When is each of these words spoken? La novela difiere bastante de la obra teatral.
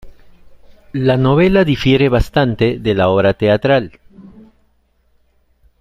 La 0.93 1.15
novela 1.15 1.63
difiere 1.63 2.09
bastante 2.09 2.79
de 2.79 2.95
la 2.95 3.09
obra 3.09 3.35
teatral. 3.35 3.99